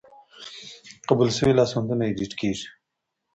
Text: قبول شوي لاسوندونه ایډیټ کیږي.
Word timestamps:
قبول 1.09 1.29
شوي 1.37 1.53
لاسوندونه 1.59 2.03
ایډیټ 2.05 2.31
کیږي. 2.39 2.67